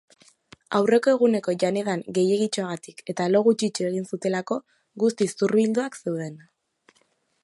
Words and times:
Aurreko 0.77 1.11
eguneko 1.17 1.53
jan-edan 1.63 2.01
gehiegitxoagatik 2.15 3.03
eta 3.13 3.27
lo 3.35 3.43
gutxitxo 3.49 3.87
egin 3.91 4.09
zutelako 4.15 4.57
guztiz 5.05 5.31
zurbildurik 5.43 6.01
zeuden. 6.05 6.35